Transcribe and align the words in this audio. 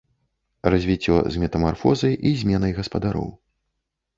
Развіццё 0.73 1.15
з 1.35 1.41
метамарфозай 1.43 2.13
і 2.31 2.33
зменай 2.41 2.77
гаспадароў. 2.79 3.29